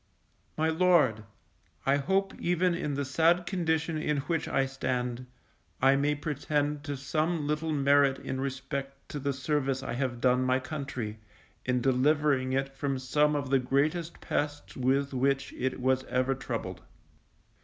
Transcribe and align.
_My 0.57 0.75
Lord, 0.75 1.25
I 1.85 1.97
hope 1.97 2.33
even 2.41 2.73
in 2.73 2.95
the 2.95 3.05
sad 3.05 3.45
condition 3.45 3.99
in 3.99 4.17
which 4.21 4.47
I 4.47 4.65
stand, 4.65 5.27
I 5.79 5.95
may 5.95 6.15
pretend 6.15 6.83
to 6.85 6.97
some 6.97 7.45
little 7.45 7.71
merit 7.71 8.17
in 8.17 8.41
respect 8.41 8.97
to 9.09 9.19
the 9.19 9.31
service 9.31 9.83
I 9.83 9.93
have 9.93 10.19
done 10.19 10.43
my 10.43 10.57
country, 10.57 11.19
in 11.65 11.81
delivering 11.81 12.51
it 12.51 12.73
from 12.75 12.97
some 12.97 13.35
of 13.35 13.51
the 13.51 13.59
greatest 13.59 14.19
pests 14.21 14.75
with 14.75 15.13
which 15.13 15.53
it 15.53 15.79
was 15.79 16.03
ever 16.05 16.33
troubled. 16.33 16.81